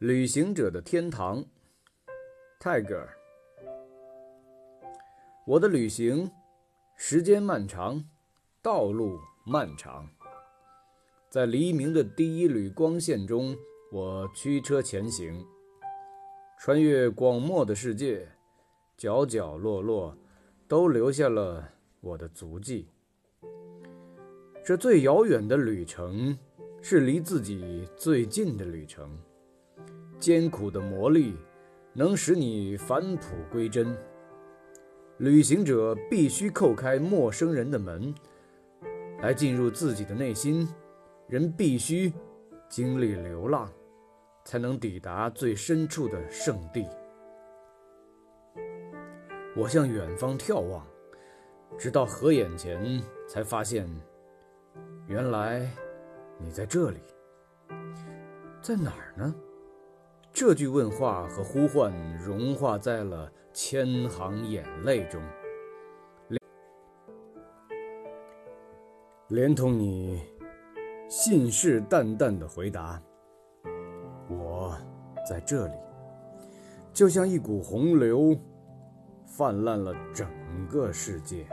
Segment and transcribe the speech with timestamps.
[0.00, 1.42] 旅行者的天堂，
[2.60, 3.08] 泰戈尔。
[5.46, 6.30] 我的旅行
[6.98, 8.04] 时间漫长，
[8.60, 10.06] 道路漫长。
[11.30, 13.56] 在黎明的第一缕光线中，
[13.90, 15.42] 我驱车前行，
[16.60, 18.28] 穿越广漠的世界，
[18.98, 20.14] 角角落落
[20.68, 21.66] 都留下了
[22.02, 22.86] 我的足迹。
[24.62, 26.36] 这最遥远的旅程，
[26.82, 29.18] 是离自己最近的旅程。
[30.18, 31.34] 艰苦的磨砺，
[31.92, 33.96] 能使你返璞归真。
[35.18, 38.14] 旅行者必须叩开陌生人的门，
[39.22, 40.68] 来进入自己的内心。
[41.28, 42.12] 人必须
[42.68, 43.68] 经历流浪，
[44.44, 46.86] 才能抵达最深处的圣地。
[49.56, 50.86] 我向远方眺望，
[51.76, 53.88] 直到河眼前，才发现，
[55.08, 55.68] 原来
[56.38, 57.00] 你在这里。
[58.62, 59.34] 在哪儿呢？
[60.38, 65.18] 这句问话和呼唤融化在了千行眼泪中，
[69.28, 70.20] 连同你
[71.08, 73.02] 信誓旦旦的回答
[74.28, 74.76] ：“我
[75.26, 75.72] 在这里，
[76.92, 78.38] 就像一股洪流，
[79.24, 80.28] 泛滥了整
[80.68, 81.46] 个世界。”